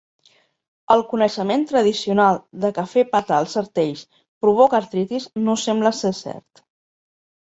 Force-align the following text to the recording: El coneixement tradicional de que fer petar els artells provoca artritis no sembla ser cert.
El 0.93 1.01
coneixement 1.09 1.65
tradicional 1.71 2.39
de 2.63 2.71
que 2.77 2.85
fer 2.95 3.03
petar 3.11 3.37
els 3.45 3.53
artells 3.61 4.01
provoca 4.45 4.77
artritis 4.81 5.27
no 5.49 5.57
sembla 5.65 5.95
ser 5.99 6.15
cert. 6.23 6.65